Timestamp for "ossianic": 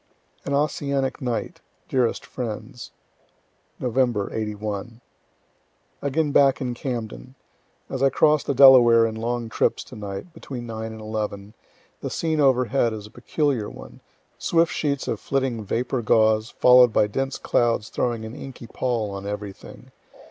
0.55-1.21